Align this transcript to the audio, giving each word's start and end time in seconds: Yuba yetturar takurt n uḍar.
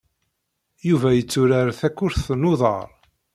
Yuba 0.87 1.09
yetturar 1.17 1.67
takurt 1.79 2.25
n 2.39 2.47
uḍar. 2.51 2.89